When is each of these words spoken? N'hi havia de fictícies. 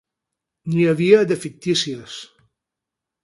N'hi 0.69 0.85
havia 0.93 1.19
de 1.31 1.37
fictícies. 1.43 2.17